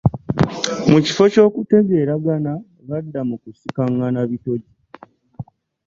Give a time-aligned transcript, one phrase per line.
[0.89, 2.51] Mu kifo ky'okutegeregana,
[2.87, 4.71] badda mu kusikangana bitoggi.